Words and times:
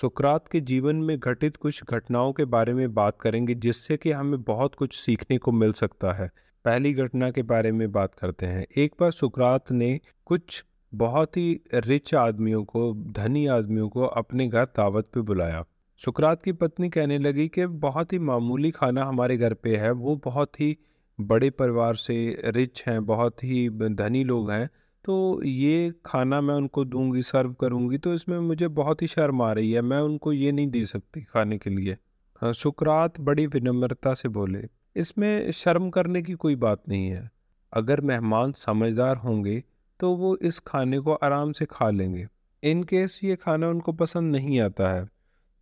सुकरात 0.00 0.48
के 0.48 0.60
जीवन 0.60 0.96
में 0.96 1.18
घटित 1.18 1.56
कुछ 1.56 1.82
घटनाओं 1.90 2.32
के 2.32 2.44
बारे 2.44 2.74
में 2.74 2.94
बात 2.94 3.20
करेंगे, 3.20 3.54
जिससे 3.54 3.96
कि 3.96 4.10
हमें 4.10 4.42
बहुत 4.42 4.74
कुछ 4.74 4.94
सीखने 4.94 5.38
को 5.38 5.52
मिल 5.52 5.72
सकता 5.72 6.12
है। 6.12 6.30
पहली 6.64 6.94
घटना 6.94 7.30
के 7.30 7.42
बारे 7.42 7.72
में 7.72 7.92
बात 7.92 8.14
करते 8.14 8.46
हैं। 8.46 8.66
एक 8.76 8.94
बार 9.00 9.10
सुकरात 9.10 9.72
ने 9.72 10.00
कुछ 10.26 10.64
बहुत 10.94 11.36
ही 11.36 11.60
रिच 11.74 12.14
आदमियों 12.14 12.64
को, 12.64 12.94
धनी 12.94 13.46
आदमियों 13.46 13.88
को 13.88 14.02
अपने 14.02 14.48
घर 14.48 14.64
दावत 14.64 15.08
पे 15.14 15.20
बुलाया। 15.20 15.64
सुकरात 15.98 16.42
की 16.42 16.52
पत्नी 16.52 16.88
कहने 16.88 17.18
लगी 17.18 17.48
कि, 17.48 17.66
बहुत 17.66 18.12
ही 18.12 18.18
मामूली 18.18 18.70
खाना 18.70 19.04
हमारे 19.04 19.36
घर 19.36 19.54
पे 19.54 19.76
है। 19.76 19.90
वो 19.90 20.16
बहुत 20.16 20.60
ही 20.60 20.78
बड़े 21.20 21.50
परिवार 21.50 21.94
से 21.94 22.42
रिच 22.44 22.84
हैं, 22.86 23.06
बहुत 23.06 23.44
ही 23.44 23.70
धनी 23.70 24.24
लोग 24.24 24.50
हैं। 24.50 24.70
तो 25.04 25.42
ये 25.44 25.92
खाना 26.06 26.40
मैं 26.40 26.54
उनको 26.54 26.84
दूँगी 26.84 27.22
सर्व 27.22 27.52
करूँगी 27.52 27.98
तो 27.98 28.14
इसमें 28.14 28.38
मुझे 28.38 28.68
बहुत 28.70 29.02
ही 29.02 29.06
शर्म 29.06 29.42
आ 29.42 29.52
रही 29.52 29.70
है 29.72 29.82
मैं 29.82 29.98
उनको 30.00 30.32
ये 30.32 30.52
नहीं 30.52 30.66
दे 30.66 30.84
सकती 30.84 31.22
खाने 31.22 31.58
के 31.58 31.70
लिए। 31.70 31.96
हाँ, 32.42 32.52
सुकरात 32.52 33.20
बड़ी 33.20 33.46
विनम्रता 33.46 34.14
से 34.14 34.28
बोले 34.28 34.62
इसमें 34.96 35.50
शर्म 35.52 35.88
करने 35.90 36.22
की 36.22 36.32
कोई 36.34 36.56
बात 36.56 36.82
नहीं 36.88 37.08
है। 37.08 37.30
अगर 37.72 38.00
मेहमान 38.00 38.52
समझदार 38.52 39.16
होंगे 39.16 39.62
तो 40.00 40.14
वो 40.16 40.36
इस 40.36 40.58
खाने 40.58 40.98
को 40.98 41.14
आराम 41.14 41.52
से 41.52 41.66
खा 41.66 41.90
लेंगे। 41.90 42.26
इन 42.62 42.82
केस 42.84 43.18
ये 43.24 43.36
खाना 43.36 43.68
उनको 43.68 43.92
पसंद 43.92 44.36
नहीं 44.36 44.60
आता 44.60 44.92
है 44.92 45.08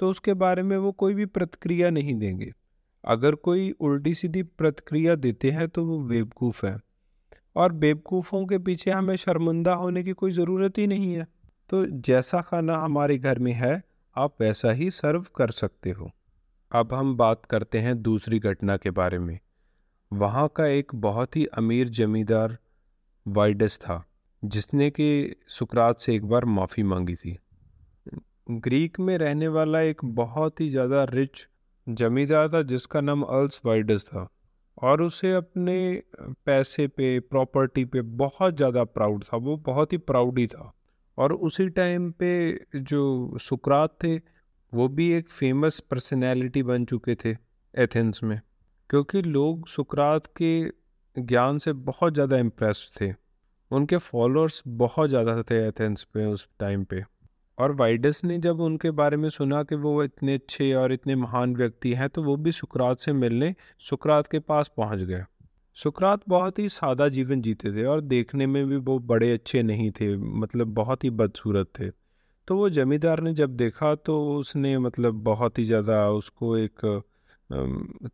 तो 0.00 0.10
उसके 0.10 0.34
बारे 0.34 0.62
में 0.62 0.77
वो 0.77 0.92
कोई 0.92 1.14
भी 1.14 1.27
प्रतिक्रिया 1.27 1.91
नहीं 1.91 2.14
देंगे। 2.14 2.52
अगर 3.05 3.34
कोई 3.34 3.70
उल्टी 3.70 4.14
सीधी 4.14 4.42
प्रतिक्रिया 4.42 5.14
देते 5.16 5.50
हैं 5.50 5.68
तो 5.68 5.84
वो 5.84 5.98
बेवकूफ़ 6.00 6.64
है। 6.66 6.77
और 7.56 7.72
बेवकूफ़ों 7.72 8.46
के 8.46 8.58
पीछे 8.58 8.90
हमें 8.90 9.16
शर्मिंदा 9.16 9.74
होने 9.74 10.02
की 10.02 10.12
कोई 10.12 10.32
ज़रूरत 10.32 10.78
ही 10.78 10.86
नहीं 10.86 11.14
है। 11.14 11.26
तो 11.70 11.84
जैसा 11.86 12.40
खाना 12.40 12.76
हमारे 12.76 13.18
घर 13.18 13.38
में 13.38 13.52
है, 13.52 13.82
आप 14.16 14.34
वैसा 14.40 14.70
ही 14.70 14.90
सर्व 14.90 15.26
कर 15.36 15.50
सकते 15.50 15.90
हो। 15.90 16.10
अब 16.72 16.94
हम 16.94 17.16
बात 17.16 17.44
करते 17.44 17.78
हैं 17.78 18.02
दूसरी 18.02 18.38
घटना 18.38 18.77
के 18.77 18.90
बारे 18.90 19.18
में। 19.18 19.38
वहाँ 20.12 20.48
का 20.56 20.66
एक 20.66 20.94
बहुत 20.94 21.36
ही 21.36 21.44
अमीर 21.46 21.88
जमींदार 21.88 22.56
वाइडस 23.27 23.78
था, 23.78 24.05
जिसने 24.44 24.90
कि 24.90 25.34
सुकरात 25.48 25.98
से 25.98 26.14
एक 26.14 26.24
बार 26.24 26.44
माफ़ी 26.44 26.83
मांगी 26.83 27.14
थी। 27.14 27.38
ग्रीक 28.50 29.00
में 29.00 29.16
रहने 29.18 29.48
वाला 29.48 29.80
एक 29.80 30.05
बहुत 30.05 30.60
ही 30.60 30.68
ज़्यादा 30.70 31.05
रिच 31.05 31.46
जमींदार 31.86 32.48
था, 32.48 32.62
जिसका 32.62 33.00
नाम 33.00 33.22
अल्स 33.22 33.60
वाइडस 33.66 34.06
था। 34.06 34.28
और 34.82 35.02
उसे 35.02 35.32
अपने 35.32 36.02
पैसे 36.46 36.86
पे, 36.88 37.18
प्रॉपर्टी 37.20 37.84
पे 37.84 38.00
बहुत 38.00 38.56
ज़्यादा 38.56 38.84
प्राउड 38.84 39.24
था, 39.24 39.36
वो 39.36 39.56
बहुत 39.56 39.92
ही 39.92 39.98
प्राउड 39.98 40.38
ही 40.38 40.46
था। 40.46 40.72
और 41.18 41.32
उसी 41.32 41.68
टाइम 41.68 42.10
पे 42.12 42.66
जो 42.76 43.38
सुकरात 43.40 43.96
थे, 44.04 44.16
वो 44.72 44.88
भी 44.88 45.10
एक 45.12 45.30
फ़ेमस 45.30 45.80
पर्सनैलिटी 45.80 46.62
बन 46.62 46.84
चुके 46.84 47.14
थे 47.14 47.36
एथेंस 47.74 48.20
में, 48.22 48.40
क्योंकि 48.90 49.22
लोग 49.22 49.66
सुकरात 49.68 50.26
के 50.42 50.70
ज्ञान 51.16 51.58
से 51.58 51.72
बहुत 51.72 52.14
ज़्यादा 52.14 52.38
इम्प्रेस 52.38 52.88
थे। 53.00 53.12
उनके 53.70 53.96
फॉलोअर्स 53.96 54.62
बहुत 54.66 55.08
ज़्यादा 55.10 55.42
थे 55.42 55.66
एथेंस 55.68 56.04
पे 56.04 56.24
उस 56.24 56.48
टाइम 56.60 56.84
पे। 56.84 57.04
और 57.59 57.73
वाइडस 57.73 58.20
ने 58.25 58.39
जब 58.39 58.61
उनके 58.61 58.91
बारे 58.92 59.17
में 59.17 59.28
सुना 59.31 59.62
कि 59.62 59.75
वो 59.77 60.03
इतने 60.05 60.34
अच्छे 60.34 60.73
और 60.75 60.92
इतने 60.92 61.14
महान 61.17 61.55
व्यक्ति 61.56 61.92
हैं 61.95 62.09
तो 62.09 62.23
वो 62.23 62.37
भी 62.37 62.53
सुकरात 62.53 62.98
से 62.98 63.12
मिलने 63.14 63.55
सुकरात 63.81 64.27
के 64.27 64.39
पास 64.41 64.70
पहुँच 64.77 65.03
गए। 65.03 65.25
सुकरात 65.77 66.20
बहुत 66.29 66.59
ही 66.59 66.69
सादा 66.69 67.09
जीवन 67.09 67.42
जीते 67.42 67.73
थे 67.73 67.84
और 67.84 68.01
देखने 68.03 68.47
में 68.47 68.64
भी 68.67 68.77
वो 68.77 68.98
बड़े 69.01 69.33
अच्छे 69.33 69.62
नहीं 69.62 69.91
थे 69.91 70.17
मतलब 70.17 70.75
बहुत 70.75 71.05
ही 71.05 71.11
बदसूरत 71.12 71.70
थे। 71.81 71.91
तो 72.48 72.56
वो 72.56 72.69
जमींदार 72.70 73.20
ने 73.20 73.33
जब 73.34 73.56
देखा 73.56 73.95
तो 73.95 74.23
उसने 74.36 74.77
मतलब 74.79 75.23
बहुत 75.25 75.59
ही 75.59 75.64
ज़्यादा 75.64 76.09
उसको 76.11 76.56
एक 76.56 76.84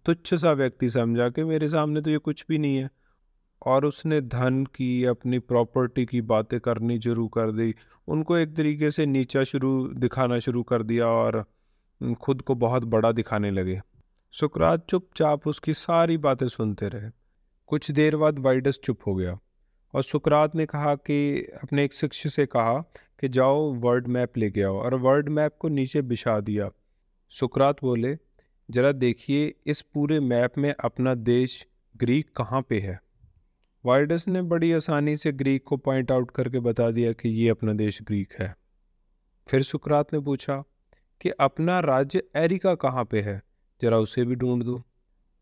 तुच्छ 0.06 0.34
सा 0.34 0.52
व्यक्ति 0.52 0.88
समझा 0.88 1.28
कि 1.28 1.44
मेरे 1.44 1.68
सामने 1.68 2.00
तो 2.00 2.10
ये 2.10 2.18
कुछ 2.18 2.44
भी 2.48 2.58
नहीं 2.58 2.76
है। 2.76 2.90
और 3.64 3.84
उसने 3.84 4.20
धन 4.20 4.64
की, 4.64 5.04
अपनी 5.04 5.38
प्रॉपर्टी 5.38 6.06
की 6.06 6.20
बातें 6.20 6.60
करनी 6.60 7.00
शुरू 7.00 7.28
कर 7.28 7.50
दी। 7.50 7.74
उनको 8.08 8.36
एक 8.36 8.56
तरीके 8.56 8.90
से 8.90 9.06
नीचा 9.06 9.44
शुरू, 9.44 9.88
दिखाना 9.88 10.38
शुरू 10.38 10.62
कर 10.62 10.82
दिया 10.82 11.06
और 11.06 11.44
खुद 12.20 12.42
को 12.42 12.54
बहुत 12.54 12.82
बड़ा 12.82 13.12
दिखाने 13.12 13.50
लगे। 13.50 13.80
सुकरात 14.32 14.86
चुपचाप 14.88 15.46
उसकी 15.46 15.74
सारी 15.74 16.16
बातें 16.16 16.48
सुनते 16.48 16.88
रहे। 16.88 17.10
कुछ 17.66 17.90
देर 17.90 18.16
बाद 18.16 18.38
वाइडस 18.38 18.80
चुप 18.84 18.98
हो 19.06 19.14
गया 19.14 19.38
और 19.94 20.02
सुकरात 20.02 20.56
ने 20.56 20.66
कहा 20.66 20.94
कि, 20.94 21.48
अपने 21.62 21.84
एक 21.84 21.94
शिष्य 21.94 22.28
से 22.28 22.46
कहा 22.46 22.78
कि 23.20 23.28
जाओ 23.28 23.74
वर्ल्ड 23.74 24.06
मैप 24.06 24.36
लेके 24.36 24.62
आओ 24.62 24.76
और 24.76 24.94
वर्ल्ड 24.94 25.28
मैप 25.28 25.56
को 25.58 25.68
नीचे 25.68 26.02
बिछा 26.02 26.40
दिया। 26.40 26.70
सुकरात 27.30 27.76
बोले, 27.82 28.18
ज़रा 28.70 28.92
देखिए 28.92 29.54
इस 29.66 29.82
पूरे 29.82 30.20
मैप 30.20 30.52
में 30.58 30.74
अपना 30.84 31.14
देश 31.14 31.66
ग्रीक 31.96 32.36
कहाँ 32.36 32.62
पे 32.62 32.80
है? 32.80 33.00
वाइडस 33.86 34.28
ने 34.28 34.42
बड़ी 34.42 34.72
आसानी 34.72 35.16
से 35.16 35.32
ग्रीक 35.32 35.64
को 35.64 35.76
पॉइंट 35.76 36.12
आउट 36.12 36.30
करके 36.30 36.60
बता 36.60 36.90
दिया 36.90 37.12
कि 37.12 37.28
ये 37.28 37.48
अपना 37.48 37.72
देश 37.72 38.02
ग्रीक 38.02 38.32
है। 38.38 38.56
फिर 39.48 39.62
सुकरात 39.62 40.12
ने 40.12 40.20
पूछा 40.20 40.64
कि 41.20 41.30
अपना 41.30 41.80
राज्य 41.80 42.22
एरिका 42.36 42.74
कहाँ 42.74 43.04
पे 43.04 43.20
है? 43.20 43.42
जरा 43.82 43.98
उसे 43.98 44.24
भी 44.24 44.34
ढूंढ 44.34 44.62
दो। 44.62 44.84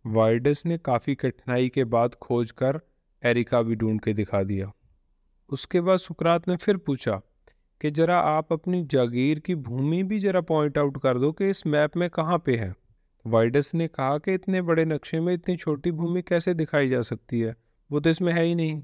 वाइडस 0.06 0.62
ने 0.66 0.78
काफ़ी 0.78 1.14
कठिनाई 1.14 1.68
के 1.68 1.84
बाद 1.84 2.14
खोज 2.14 2.50
कर 2.50 2.80
एरिका 3.24 3.62
भी 3.62 3.74
ढूंढ 3.74 4.00
के 4.00 4.12
दिखा 4.12 4.42
दिया। 4.42 4.72
उसके 5.48 5.80
बाद 5.80 5.98
सुकरात 5.98 6.48
ने 6.48 6.56
फिर 6.56 6.76
पूछा 6.76 7.22
कि 7.80 7.90
ज़रा 7.90 8.18
आप 8.18 8.52
अपनी 8.52 8.84
जागीर 8.84 9.38
की 9.38 9.54
भूमि 9.54 10.02
भी 10.02 10.18
ज़रा 10.18 10.40
पॉइंट 10.40 10.78
आउट 10.78 11.02
कर 11.02 11.18
दो 11.18 11.32
कि 11.32 11.50
इस 11.50 11.66
मैप 11.66 11.96
में 11.96 12.10
कहाँ 12.10 12.38
पे 12.38 12.56
है? 12.56 12.74
वाइडस 13.26 13.74
ने 13.74 13.88
कहा 13.88 14.18
कि 14.18 14.34
इतने 14.34 14.62
बड़े 14.62 14.84
नक्शे 14.84 15.20
में 15.20 15.34
इतनी 15.34 15.56
छोटी 15.56 15.90
भूमि 15.90 16.22
कैसे 16.22 16.54
दिखाई 16.54 16.88
जा 16.88 17.02
सकती 17.02 17.40
है? 17.40 17.56
वो 17.92 18.00
तो 18.00 18.10
इसमें 18.10 18.32
है 18.32 18.42
ही 18.44 18.54
नहीं। 18.54 18.80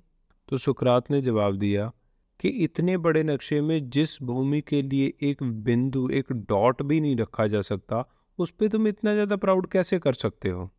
तो 0.48 0.58
सुकरात 0.58 1.10
ने 1.10 1.20
जवाब 1.20 1.56
दिया 1.56 1.90
कि 2.40 2.48
इतने 2.64 2.96
बड़े 2.96 3.22
नक्शे 3.22 3.60
में 3.60 3.88
जिस 3.90 4.16
भूमि 4.22 4.60
के 4.60 4.82
लिए 4.82 5.12
एक 5.22 5.42
बिंदु, 5.42 6.08
एक 6.10 6.32
डॉट 6.32 6.82
भी 6.82 7.00
नहीं 7.00 7.16
रखा 7.16 7.46
जा 7.46 7.60
सकता, 7.60 8.04
उस 8.38 8.50
पर 8.50 8.68
तुम 8.68 8.88
इतना 8.88 9.12
ज़्यादा 9.14 9.36
प्राउड 9.36 9.66
कैसे 9.66 9.98
कर 9.98 10.12
सकते 10.14 10.48
हो? 10.48 10.70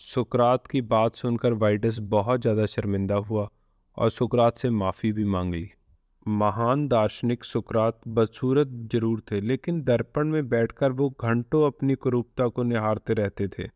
सुकरात 0.00 0.66
की 0.66 0.80
बात 0.80 1.16
सुनकर 1.16 1.52
वाइडस 1.52 1.98
बहुत 2.08 2.40
ज़्यादा 2.40 2.66
शर्मिंदा 2.66 3.14
हुआ 3.14 3.48
और 3.96 4.10
सुकरात 4.10 4.58
से 4.58 4.70
माफ़ी 4.70 5.12
भी 5.12 5.24
मांग 5.24 5.54
ली। 5.54 5.68
महान 6.26 6.86
दार्शनिक 6.88 7.44
सुकरात 7.44 8.00
बदसूरत 8.08 8.68
ज़रूर 8.92 9.22
थे, 9.30 9.40
लेकिन 9.40 9.82
दर्पण 9.82 10.28
में 10.28 10.48
बैठकर 10.48 10.92
वो 10.92 11.08
घंटों 11.20 11.66
अपनी 11.66 11.94
कुरूपता 11.94 12.48
को 12.48 12.62
निहारते 12.62 13.14
रहते 13.14 13.48
थे। 13.48 13.68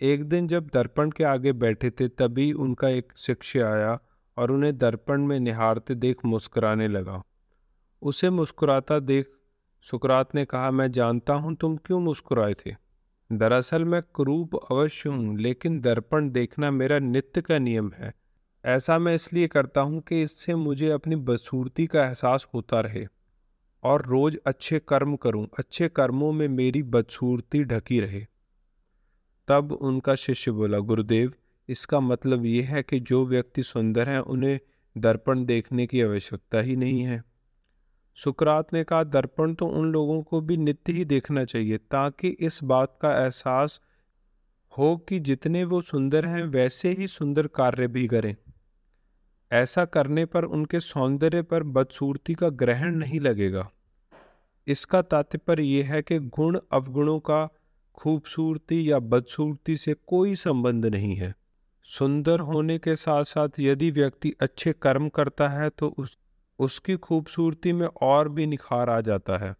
एक 0.00 0.24
दिन 0.24 0.48
जब 0.48 0.68
दर्पण 0.74 1.10
के 1.10 1.24
आगे 1.24 1.52
बैठे 1.52 1.90
थे, 1.90 2.08
तभी 2.08 2.52
उनका 2.52 2.88
एक 2.88 3.12
शिष्य 3.16 3.60
आया 3.60 3.98
और 4.36 4.50
उन्हें 4.50 4.78
दर्पण 4.78 5.26
में 5.26 5.40
निहारते 5.40 5.94
देख 5.94 6.24
मुस्कुराने 6.24 6.88
लगा। 6.88 7.22
उसे 8.02 8.30
मुस्कुराता 8.30 8.98
देख 8.98 9.30
सुकरात 9.80 10.34
ने 10.34 10.44
कहा, 10.44 10.70
मैं 10.70 10.92
जानता 10.92 11.32
हूँ 11.32 11.54
तुम 11.54 11.76
क्यों 11.76 12.00
मुस्कुराए 12.00 12.54
थे। 12.54 12.76
दरअसल 13.32 13.84
मैं 13.84 14.02
क्रूप 14.02 14.56
अवश्य 14.56 15.08
हूँ, 15.08 15.38
लेकिन 15.38 15.80
दर्पण 15.80 16.30
देखना 16.30 16.70
मेरा 16.70 16.98
नित्य 16.98 17.40
का 17.40 17.58
नियम 17.58 17.92
है। 17.92 18.14
ऐसा 18.64 18.98
मैं 18.98 19.14
इसलिए 19.14 19.48
करता 19.48 19.80
हूँ 19.80 20.00
कि 20.00 20.22
इससे 20.22 20.54
मुझे 20.54 20.90
अपनी 20.90 21.16
बसूरती 21.16 21.86
का 21.86 22.04
एहसास 22.04 22.48
होता 22.54 22.80
रहे 22.80 23.06
और 23.82 24.06
रोज़ 24.06 24.36
अच्छे 24.46 24.78
कर्म 24.78 25.16
करूँ, 25.16 25.46
अच्छे 25.58 25.88
कर्मों 25.88 26.32
में 26.32 26.48
मेरी 26.48 26.82
बदसूरती 26.82 27.64
ढकी 27.64 28.00
रहे। 28.00 28.26
तब 29.48 29.72
उनका 29.72 30.14
शिष्य 30.14 30.50
बोला, 30.50 30.78
गुरुदेव, 30.78 31.32
इसका 31.68 32.00
मतलब 32.00 32.44
ये 32.44 32.62
है 32.62 32.82
कि 32.82 33.00
जो 33.00 33.26
व्यक्ति 33.26 33.62
सुंदर 33.62 34.08
हैं, 34.08 34.20
उन्हें 34.20 34.60
दर्पण 34.98 35.44
देखने 35.44 35.86
की 35.86 36.02
आवश्यकता 36.02 36.58
ही 36.58 36.76
नहीं 36.76 37.00
है। 37.00 37.24
सुकरात 38.14 38.72
ने 38.72 38.84
कहा, 38.84 39.04
दर्पण 39.04 39.54
तो 39.54 39.66
उन 39.66 39.92
लोगों 39.92 40.22
को 40.22 40.40
भी 40.40 40.56
नित्य 40.56 40.92
ही 40.92 41.04
देखना 41.04 41.44
चाहिए, 41.44 41.78
ताकि 41.78 42.28
इस 42.28 42.60
बात 42.64 42.98
का 43.02 43.24
एहसास 43.24 43.80
हो 44.78 44.96
कि 44.96 45.20
जितने 45.20 45.64
वो 45.64 45.82
सुंदर 45.82 46.26
हैं, 46.26 46.44
वैसे 46.44 46.92
ही 46.92 47.06
सुंदर 47.06 47.46
कार्य 47.46 47.86
भी 47.86 48.08
करें। 48.08 48.36
ऐसा 49.52 49.84
करने 49.84 50.24
पर 50.24 50.44
उनके 50.44 50.80
सौंदर्य 50.80 51.42
पर 51.42 51.62
बदसूरती 51.62 52.34
का 52.34 52.48
ग्रहण 52.48 52.96
नहीं 52.96 53.20
लगेगा। 53.20 53.70
इसका 54.66 55.02
तात्पर्य 55.02 55.62
यह 55.62 55.94
है 55.94 56.02
कि 56.02 56.18
गुण 56.18 56.60
अवगुणों 56.72 57.18
का 57.20 57.54
खूबसूरती 57.98 58.90
या 58.90 58.98
बदसूरती 58.98 59.76
से 59.76 59.94
कोई 60.06 60.34
संबंध 60.34 60.86
नहीं 60.86 61.16
है। 61.16 61.34
सुंदर 61.82 62.40
होने 62.40 62.78
के 62.78 62.96
साथ 62.96 63.24
साथ 63.24 63.48
यदि 63.60 63.90
व्यक्ति 63.90 64.32
अच्छे 64.40 64.72
कर्म 64.72 65.08
करता 65.08 65.48
है 65.48 65.70
तो 65.70 65.94
उस, 65.98 66.16
उसकी 66.58 66.96
खूबसूरती 66.96 67.72
में 67.72 67.86
और 67.86 68.28
भी 68.28 68.46
निखार 68.46 68.90
आ 68.90 69.00
जाता 69.00 69.36
है। 69.36 69.54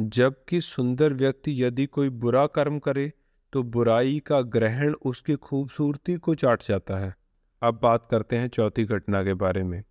जबकि 0.00 0.60
सुंदर 0.60 1.12
व्यक्ति 1.12 1.62
यदि 1.64 1.86
कोई 1.86 2.08
बुरा 2.08 2.46
कर्म 2.46 2.78
करे 2.78 3.12
तो 3.52 3.62
बुराई 3.62 4.18
का 4.18 4.40
ग्रहण 4.40 4.94
उसकी 4.94 5.34
खूबसूरती 5.34 6.16
को 6.16 6.34
चाट 6.34 6.62
जाता 6.68 6.96
है। 6.96 7.14
अब 7.62 7.80
बात 7.82 8.08
करते 8.10 8.36
हैं 8.36 8.48
चौथी 8.48 8.84
घटना 8.84 9.22
के 9.22 9.34
बारे 9.34 9.62
में। 9.62 9.82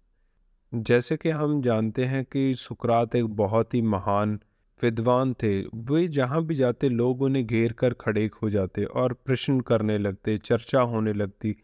जैसे 0.73 1.17
कि 1.17 1.29
हम 1.29 1.61
जानते 1.61 2.05
हैं 2.05 2.25
कि 2.25 2.55
सुकरात 2.55 3.15
एक 3.15 3.25
बहुत 3.25 3.73
ही 3.73 3.81
महान 3.81 4.39
विद्वान 4.83 5.33
थे। 5.33 5.61
वे 5.61 6.07
जहाँ 6.07 6.43
भी 6.43 6.55
जाते, 6.55 6.89
लोग 6.89 7.21
उन्हें 7.21 7.47
घेर 7.47 7.73
कर 7.73 7.93
खड़े 7.93 8.29
हो 8.43 8.49
जाते 8.49 8.83
और 8.83 9.13
प्रश्न 9.13 9.59
करने 9.59 9.97
लगते, 9.97 10.37
चर्चा 10.37 10.81
होने 10.81 11.13
लगती। 11.13 11.55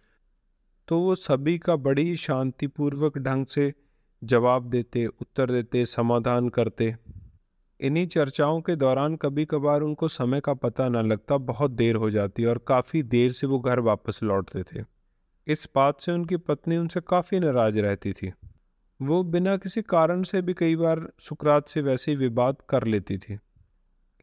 तो 0.87 0.99
वो 0.99 1.15
सभी 1.15 1.57
का 1.57 1.75
बड़ी 1.75 2.15
शांतिपूर्वक 2.15 3.17
ढंग 3.17 3.45
से 3.45 3.73
जवाब 4.23 4.69
देते, 4.69 5.05
उत्तर 5.05 5.51
देते, 5.51 5.85
समाधान 5.85 6.49
करते। 6.49 6.95
इन्हीं 7.79 8.07
चर्चाओं 8.07 8.61
के 8.61 8.75
दौरान 8.75 9.15
कभी 9.15 9.45
कभार 9.45 9.81
उनको 9.81 10.07
समय 10.07 10.41
का 10.41 10.53
पता 10.53 10.89
न 10.89 10.95
लगता, 10.95 11.37
बहुत 11.37 11.71
देर 11.71 11.95
हो 11.95 12.09
जाती 12.09 12.45
और 12.45 12.57
काफ़ी 12.57 13.03
देर 13.03 13.31
से 13.31 13.47
वो 13.47 13.59
घर 13.59 13.79
वापस 13.79 14.19
लौटते 14.23 14.63
थे। 14.63 14.85
इस 15.47 15.69
बात 15.75 16.01
से 16.01 16.11
उनकी 16.11 16.37
पत्नी 16.37 16.77
उनसे 16.77 17.01
काफ़ी 17.01 17.39
नाराज़ 17.39 17.79
रहती 17.79 18.13
थी। 18.13 18.33
वो 18.99 19.23
बिना 19.23 19.55
किसी 19.57 19.81
कारण 19.81 20.23
से 20.23 20.41
भी 20.41 20.53
कई 20.53 20.75
बार 20.75 21.07
सुकरात 21.19 21.67
से 21.67 21.81
वैसे 21.81 22.11
ही 22.11 22.17
विवाद 22.17 22.57
कर 22.69 22.83
लेती 22.83 23.17
थी। 23.17 23.37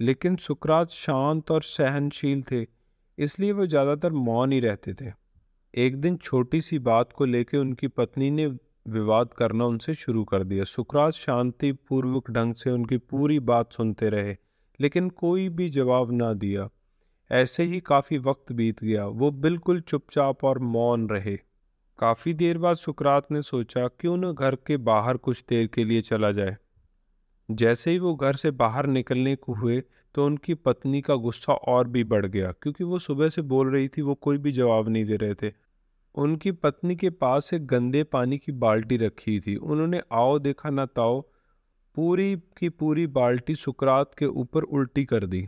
लेकिन 0.00 0.37
सुकरात 0.37 0.90
शांत 0.90 1.50
और 1.50 1.62
सहनशील 1.62 2.43
थे, 2.43 2.67
इसलिए 3.19 3.52
वो 3.52 3.67
ज़्यादातर 3.67 4.12
मौन 4.12 4.52
ही 4.52 4.61
रहते 4.61 4.94
थे। 4.94 5.12
एक 5.75 5.96
दिन 5.96 6.17
छोटी 6.17 6.61
सी 6.61 6.78
बात 6.78 7.12
को 7.12 7.25
लेकर 7.25 7.58
उनकी 7.58 7.88
पत्नी 7.88 8.31
ने 8.31 8.46
विवाद 8.88 9.32
करना 9.32 9.64
उनसे 9.64 9.94
शुरू 9.94 10.25
कर 10.25 10.44
दिया। 10.44 10.64
सुकरात 10.64 11.12
शांति 11.12 11.72
पूर्वक 11.88 12.31
ढंग 12.31 12.55
से 12.55 12.70
उनकी 12.70 12.96
पूरी 12.99 13.38
बात 13.40 13.72
सुनते 13.72 14.08
रहे, 14.08 14.37
लेकिन 14.81 15.11
कोई 15.11 15.49
भी 15.49 15.69
जवाब 15.70 16.12
ना 16.12 16.32
दिया। 16.34 16.69
ऐसे 17.31 17.64
ही 17.64 17.81
काफ़ी 17.81 18.19
वक्त 18.19 18.52
बीत 18.52 18.82
गया। 18.84 19.06
वो 19.06 19.31
बिल्कुल 19.31 19.81
चुपचाप 19.81 20.44
और 20.44 20.58
मौन 20.58 21.08
रहे। 21.08 21.38
काफ़ी 22.00 22.32
देर 22.35 22.58
बाद 22.58 22.76
सुकरात 22.76 23.26
ने 23.32 23.43
सोचा, 23.43 23.87
क्यों 23.88 24.17
न 24.17 24.32
घर 24.32 24.55
के 24.67 24.76
बाहर 24.76 25.17
कुछ 25.17 25.44
देर 25.49 25.67
के 25.67 25.85
लिए 25.85 26.00
चला 26.00 26.31
जाए? 26.31 26.56
जैसे 27.49 27.91
ही 27.91 27.99
वो 27.99 28.14
घर 28.14 28.37
से 28.37 28.50
बाहर 28.50 28.87
निकलने 28.87 29.35
को 29.37 29.55
हुए 29.55 29.82
तो 30.14 30.26
उनकी 30.26 30.55
पत्नी 30.55 31.00
का 31.00 31.14
गुस्सा 31.14 31.52
और 31.52 31.88
भी 31.88 32.05
बढ़ 32.05 32.26
गया, 32.26 32.52
क्योंकि 32.52 32.85
वो 32.85 32.99
सुबह 32.99 33.29
से 33.29 33.43
बोल 33.43 33.70
रही 33.70 33.88
थी, 33.88 34.02
वो 34.02 34.14
कोई 34.14 34.38
भी 34.38 34.52
जवाब 34.52 34.88
नहीं 34.88 35.05
दे 35.05 35.17
रहे 35.17 35.35
थे। 35.35 35.52
उनकी 36.14 36.52
पत्नी 36.52 36.97
के 36.97 37.11
पास 37.11 37.52
एक 37.55 37.67
गंदे 37.67 38.05
पानी 38.05 38.38
की 38.38 38.53
बाल्टी 38.53 38.96
रखी 38.96 39.38
थी। 39.41 39.56
उन्होंने, 39.56 40.00
आओ 40.12 40.38
देखा 40.38 40.70
ना 40.70 40.87
ताओ। 40.87 41.20
पूरी 41.94 42.37
की 42.58 42.69
पूरी 42.69 43.06
बाल्टी 43.06 43.55
सुकरात 43.55 44.14
के 44.14 44.26
ऊपर 44.26 44.62
उल्टी 44.62 45.05
कर 45.05 45.26
दी। 45.26 45.46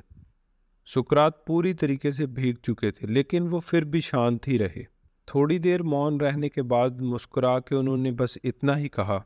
सुकरात 0.88 1.44
पूरी 1.46 1.74
तरीके 1.74 2.12
से 2.12 2.26
भीग 2.26 2.56
चुके 2.56 2.90
थे, 2.90 3.06
लेकिन 3.06 3.48
वो 3.48 3.60
फिर 3.60 3.84
भी 3.84 4.00
शांत 4.00 4.48
ही 4.48 4.58
रहे। 4.58 4.86
थोड़ी 5.28 5.58
देर 5.58 5.82
मौन 5.82 6.20
रहने 6.20 6.48
के 6.48 6.62
बाद 6.62 7.00
मुस्कुरा 7.00 7.58
के 7.58 7.76
उन्होंने 7.76 8.12
बस 8.12 8.38
इतना 8.44 8.74
ही 8.74 8.88
कहा, 8.88 9.24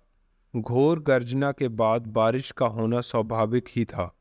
घोर 0.57 1.01
गर्जना 1.01 1.53
के 1.53 1.69
बाद 1.69 2.07
बारिश 2.07 2.51
का 2.51 2.67
होना 2.67 3.01
स्वाभाविक 3.01 3.65
ही 3.77 3.85
था। 3.85 4.13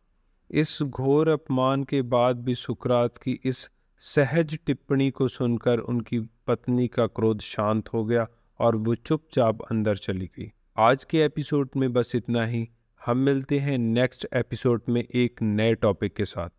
इस 0.52 0.80
घोर 0.82 1.30
अपमान 1.30 1.84
के 1.84 2.02
बाद 2.02 2.40
भी 2.40 2.56
सुकरात 2.56 3.18
की 3.18 3.40
इस 3.44 3.70
सहज 4.00 4.60
टिप्पणी 4.66 5.12
को 5.12 5.28
सुनकर 5.28 5.80
उनकी 5.80 6.20
पत्नी 6.20 6.88
का 6.88 7.08
क्रोध 7.08 7.40
शांत 7.40 7.94
हो 7.94 8.06
गया 8.06 8.28
और 8.60 8.76
वो 8.76 8.96
चुपचाप 8.96 9.62
अंदर 9.62 9.98
चली 9.98 10.26
गई। 10.26 10.52
आज 10.78 11.04
के 11.04 11.22
एपिसोड 11.22 11.70
में 11.78 11.94
बस 11.94 12.16
इतना 12.16 12.46
ही। 12.46 12.70
हम 13.06 13.18
मिलते 13.18 13.60
हैं 13.60 13.78
नेक्स्ट 13.78 14.28
एपिसोड 14.34 14.82
में 14.90 15.04
एक 15.16 15.42
नए 15.42 15.76
टॉपिक 15.76 16.14
के 16.14 16.26
साथ। 16.26 16.50